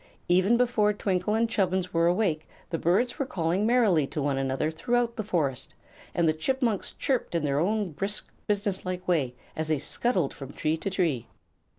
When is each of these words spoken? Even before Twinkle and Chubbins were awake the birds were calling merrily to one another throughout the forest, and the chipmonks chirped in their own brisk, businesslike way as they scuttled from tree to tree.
Even 0.27 0.57
before 0.57 0.93
Twinkle 0.93 1.35
and 1.35 1.47
Chubbins 1.47 1.93
were 1.93 2.07
awake 2.07 2.47
the 2.71 2.79
birds 2.79 3.19
were 3.19 3.25
calling 3.27 3.67
merrily 3.67 4.07
to 4.07 4.19
one 4.19 4.35
another 4.39 4.71
throughout 4.71 5.15
the 5.15 5.23
forest, 5.23 5.75
and 6.15 6.27
the 6.27 6.33
chipmonks 6.33 6.91
chirped 6.97 7.35
in 7.35 7.43
their 7.43 7.59
own 7.59 7.91
brisk, 7.91 8.27
businesslike 8.47 9.07
way 9.07 9.35
as 9.55 9.67
they 9.67 9.77
scuttled 9.77 10.33
from 10.33 10.53
tree 10.53 10.75
to 10.75 10.89
tree. 10.89 11.27